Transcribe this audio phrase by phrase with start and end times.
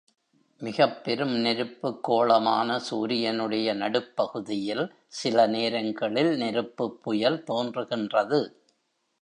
[0.61, 4.93] மிகப் பெரும் நெருப்புக் கோளமான சூரியனுடைய நடுப் பகுதியில்,
[5.07, 8.41] சில நேரங்களில் நெருப்புப்புயல் தோன்றுகின்றது.